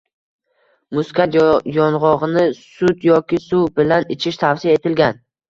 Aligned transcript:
Muskat 0.99 1.37
yongʻogʻini 1.39 2.47
sut 2.61 3.07
yoki 3.09 3.41
suv 3.45 3.69
bilan 3.83 4.09
ichish 4.19 4.43
tavsiya 4.47 4.81
etilgan. 4.81 5.23